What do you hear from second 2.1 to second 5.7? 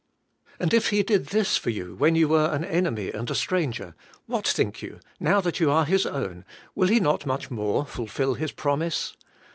you were an enemy and a stranger, what think you, now that you